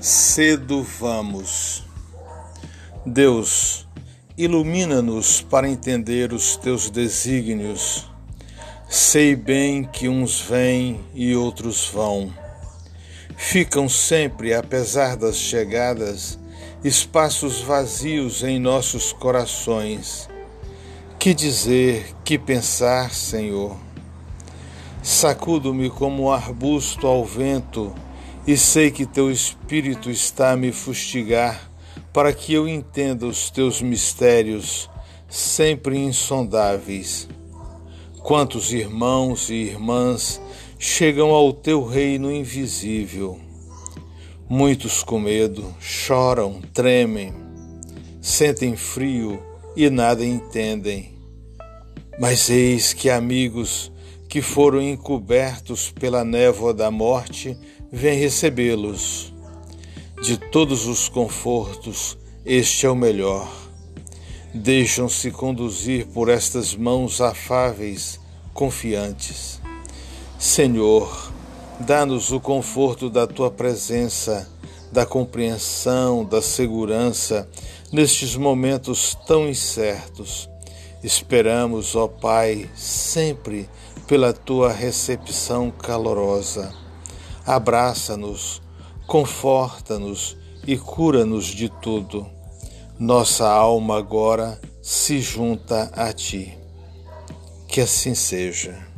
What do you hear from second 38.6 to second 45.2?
irmãos e irmãs chegam ao teu reino invisível. Muitos com